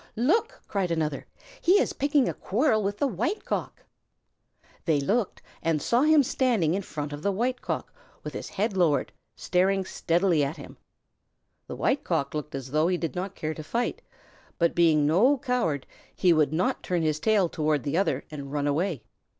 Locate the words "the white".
2.97-3.45, 7.21-7.61, 11.67-12.03